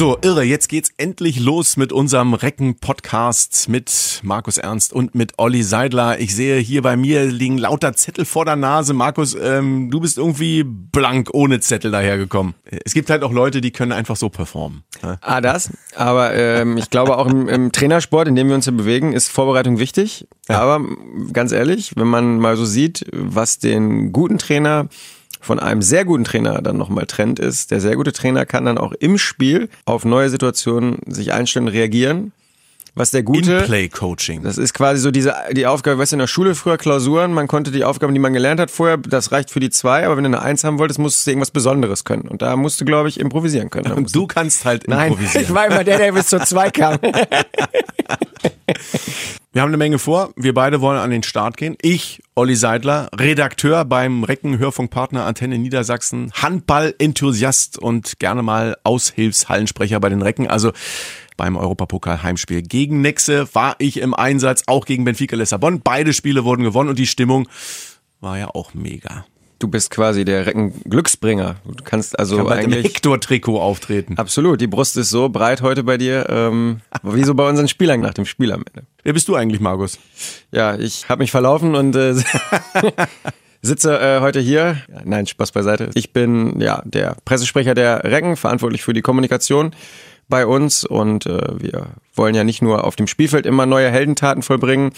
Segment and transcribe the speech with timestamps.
[0.00, 5.62] So, irre, jetzt geht's endlich los mit unserem Recken-Podcast mit Markus Ernst und mit Olli
[5.62, 6.18] Seidler.
[6.18, 8.94] Ich sehe, hier bei mir liegen lauter Zettel vor der Nase.
[8.94, 12.54] Markus, ähm, du bist irgendwie blank ohne Zettel dahergekommen.
[12.86, 14.84] Es gibt halt auch Leute, die können einfach so performen.
[15.20, 15.68] Ah, das.
[15.94, 19.28] Aber ähm, ich glaube auch im, im Trainersport, in dem wir uns hier bewegen, ist
[19.28, 20.26] Vorbereitung wichtig.
[20.48, 20.60] Ja.
[20.60, 20.82] Aber
[21.34, 24.88] ganz ehrlich, wenn man mal so sieht, was den guten Trainer
[25.40, 28.78] von einem sehr guten Trainer dann nochmal trennt, ist, der sehr gute Trainer kann dann
[28.78, 32.32] auch im Spiel auf neue Situationen sich einstellen, reagieren.
[32.94, 33.58] Was der gute.
[33.58, 34.42] In-Play-Coaching.
[34.42, 37.46] Das ist quasi so diese, die Aufgabe, weißt du, in der Schule früher Klausuren, man
[37.48, 40.24] konnte die Aufgaben, die man gelernt hat vorher, das reicht für die zwei, aber wenn
[40.24, 42.28] du eine Eins haben wolltest, musstest du irgendwas Besonderes können.
[42.28, 43.92] Und da musst du, glaube ich, improvisieren können.
[43.96, 45.28] Und du kannst halt improvisieren.
[45.32, 46.98] Nein, ich war immer der, der bis zur zwei kam.
[49.52, 50.32] Wir haben eine Menge vor.
[50.36, 51.76] Wir beide wollen an den Start gehen.
[51.82, 60.08] Ich, Olli Seidler, Redakteur beim Recken Hörfunkpartner Antenne Niedersachsen, Handball-Enthusiast und gerne mal Aushilfshallensprecher bei
[60.08, 60.46] den Recken.
[60.46, 60.70] Also
[61.40, 65.80] beim Europapokal Heimspiel gegen Nexe war ich im Einsatz, auch gegen Benfica Lissabon.
[65.80, 67.48] Beide Spiele wurden gewonnen und die Stimmung
[68.20, 69.24] war ja auch mega.
[69.58, 71.56] Du bist quasi der Recken-Glücksbringer.
[71.64, 74.18] Du kannst also Kann eigentlich im Hector-Trikot auftreten.
[74.18, 74.60] Absolut.
[74.60, 78.12] Die Brust ist so breit heute bei dir, ähm, wie so bei unseren Spielern nach
[78.12, 78.86] dem Spiel am Ende.
[79.02, 79.98] Wer bist du eigentlich, Markus?
[80.52, 82.16] Ja, ich habe mich verlaufen und äh,
[83.62, 84.76] sitze äh, heute hier.
[84.92, 85.88] Ja, nein, Spaß beiseite.
[85.94, 89.74] Ich bin ja der Pressesprecher der Recken, verantwortlich für die Kommunikation
[90.30, 94.42] bei uns und äh, wir wollen ja nicht nur auf dem Spielfeld immer neue Heldentaten
[94.42, 94.92] vollbringen,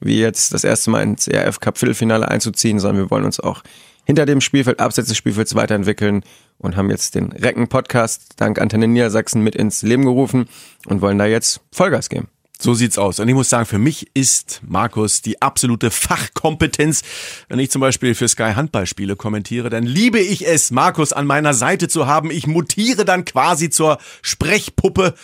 [0.00, 3.62] wie jetzt das erste Mal ins ERF Cup Viertelfinale einzuziehen, sondern wir wollen uns auch
[4.04, 6.22] hinter dem Spielfeld, abseits des Spielfelds weiterentwickeln
[6.58, 10.46] und haben jetzt den Recken-Podcast dank Antenne Niedersachsen mit ins Leben gerufen
[10.86, 12.28] und wollen da jetzt Vollgas geben.
[12.58, 13.18] So sieht's aus.
[13.18, 17.02] Und ich muss sagen, für mich ist Markus die absolute Fachkompetenz.
[17.48, 21.52] Wenn ich zum Beispiel für Sky Handballspiele kommentiere, dann liebe ich es, Markus an meiner
[21.52, 22.30] Seite zu haben.
[22.30, 25.14] Ich mutiere dann quasi zur Sprechpuppe.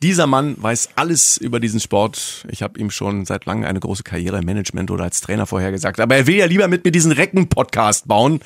[0.00, 2.46] Dieser Mann weiß alles über diesen Sport.
[2.50, 6.00] Ich habe ihm schon seit langem eine große Karriere im Management oder als Trainer vorhergesagt.
[6.00, 8.40] Aber er will ja lieber mit mir diesen Recken-Podcast bauen.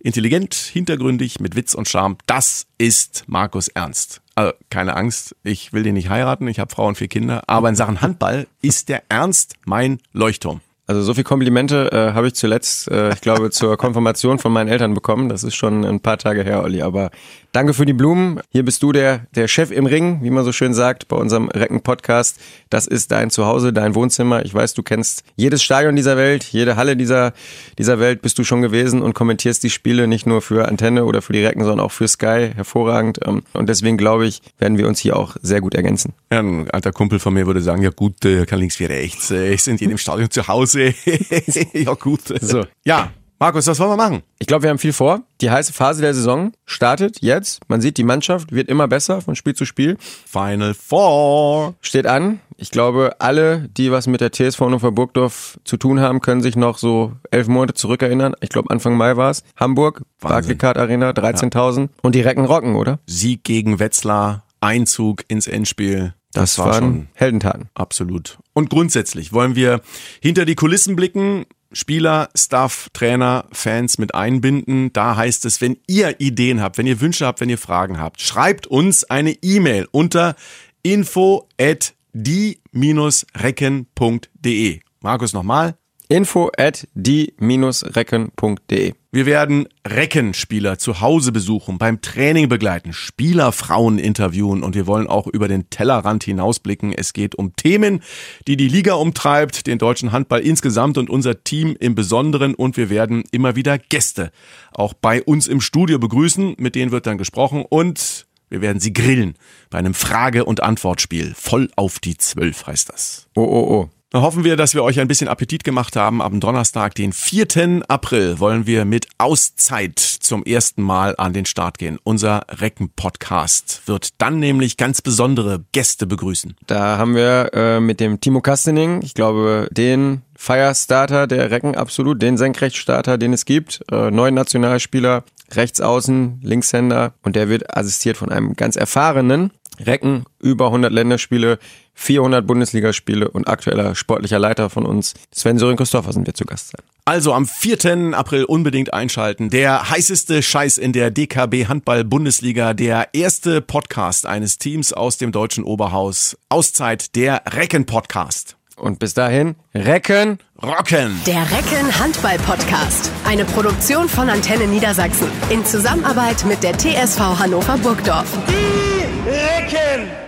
[0.00, 2.18] Intelligent, hintergründig, mit Witz und Charme.
[2.26, 4.20] Das ist Markus Ernst.
[4.40, 7.68] Also, keine Angst, ich will den nicht heiraten, ich habe Frau und vier Kinder, aber
[7.68, 10.62] in Sachen Handball ist der Ernst mein Leuchtturm.
[10.90, 14.66] Also so viel Komplimente äh, habe ich zuletzt, äh, ich glaube, zur Konfirmation von meinen
[14.66, 15.28] Eltern bekommen.
[15.28, 16.82] Das ist schon ein paar Tage her, Olli.
[16.82, 17.12] Aber
[17.52, 18.40] danke für die Blumen.
[18.50, 21.48] Hier bist du der, der Chef im Ring, wie man so schön sagt, bei unserem
[21.48, 22.40] Recken-Podcast.
[22.70, 24.44] Das ist dein Zuhause, dein Wohnzimmer.
[24.44, 27.34] Ich weiß, du kennst jedes Stadion dieser Welt, jede Halle dieser,
[27.78, 31.22] dieser Welt bist du schon gewesen und kommentierst die Spiele nicht nur für Antenne oder
[31.22, 32.50] für die Recken, sondern auch für Sky.
[32.52, 33.20] Hervorragend.
[33.24, 36.14] Ähm, und deswegen glaube ich, werden wir uns hier auch sehr gut ergänzen.
[36.32, 39.30] Ja, ein alter Kumpel von mir würde sagen, ja gut, äh, kann links wie rechts.
[39.30, 40.79] Äh, ich sind in jedem Stadion zu Hause.
[41.72, 42.22] ja gut.
[42.40, 42.64] So.
[42.84, 43.10] Ja,
[43.42, 44.22] Markus, was wollen wir machen?
[44.38, 45.22] Ich glaube, wir haben viel vor.
[45.40, 47.62] Die heiße Phase der Saison startet jetzt.
[47.68, 49.96] Man sieht, die Mannschaft wird immer besser von Spiel zu Spiel.
[49.98, 51.74] Final Four.
[51.80, 52.40] Steht an.
[52.58, 56.54] Ich glaube, alle, die was mit der TSV Hannover Burgdorf zu tun haben, können sich
[56.54, 58.34] noch so elf Monate zurückerinnern.
[58.42, 59.42] Ich glaube, Anfang Mai war es.
[59.56, 61.80] Hamburg, Barclaycard Arena, 13.000.
[61.80, 61.88] Ja.
[62.02, 62.98] Und die Recken rocken, oder?
[63.06, 66.12] Sieg gegen Wetzlar, Einzug ins Endspiel.
[66.32, 67.68] Das, das war waren schon Heldentaten.
[67.74, 68.38] Absolut.
[68.52, 69.80] Und grundsätzlich wollen wir
[70.20, 74.92] hinter die Kulissen blicken, Spieler, Staff, Trainer, Fans mit einbinden.
[74.92, 78.20] Da heißt es, wenn ihr Ideen habt, wenn ihr Wünsche habt, wenn ihr Fragen habt,
[78.20, 80.34] schreibt uns eine E-Mail unter
[80.82, 84.80] info at die-recken.de.
[85.00, 85.76] Markus nochmal.
[86.08, 88.94] Info at die-recken.de.
[89.12, 95.26] Wir werden Reckenspieler zu Hause besuchen, beim Training begleiten, Spielerfrauen interviewen und wir wollen auch
[95.26, 96.92] über den Tellerrand hinausblicken.
[96.92, 98.04] Es geht um Themen,
[98.46, 102.88] die die Liga umtreibt, den deutschen Handball insgesamt und unser Team im Besonderen und wir
[102.88, 104.30] werden immer wieder Gäste
[104.72, 108.92] auch bei uns im Studio begrüßen, mit denen wird dann gesprochen und wir werden sie
[108.92, 109.34] grillen
[109.70, 111.34] bei einem Frage- und Antwortspiel.
[111.34, 113.26] Voll auf die Zwölf heißt das.
[113.34, 113.90] Oh, oh, oh.
[114.12, 116.20] Dann hoffen wir, dass wir euch ein bisschen Appetit gemacht haben.
[116.20, 117.82] Am Donnerstag, den 4.
[117.86, 121.96] April, wollen wir mit Auszeit zum ersten Mal an den Start gehen.
[122.02, 126.56] Unser Recken-Podcast wird dann nämlich ganz besondere Gäste begrüßen.
[126.66, 132.20] Da haben wir äh, mit dem Timo Kastening, ich glaube, den Firestarter der Recken absolut,
[132.20, 133.80] den Senkrechtstarter, den es gibt.
[133.92, 135.22] Äh, neuen Nationalspieler,
[135.52, 141.58] Rechtsaußen, Linkshänder und der wird assistiert von einem ganz erfahrenen Recken, über 100 Länderspiele,
[142.00, 146.82] 400 Bundesligaspiele und aktueller sportlicher Leiter von uns, Sven Sören Christoffersen, wird zu Gast sein.
[147.04, 148.14] Also am 4.
[148.14, 149.50] April unbedingt einschalten.
[149.50, 155.30] Der heißeste Scheiß in der DKB Handball Bundesliga, der erste Podcast eines Teams aus dem
[155.30, 156.38] deutschen Oberhaus.
[156.48, 158.56] Auszeit, der Recken Podcast.
[158.76, 160.38] Und bis dahin, Recken.
[160.62, 161.20] Rocken.
[161.26, 163.10] Der Recken Handball Podcast.
[163.26, 165.28] Eine Produktion von Antenne Niedersachsen.
[165.50, 168.26] In Zusammenarbeit mit der TSV Hannover Burgdorf.
[168.48, 170.19] Die Recken!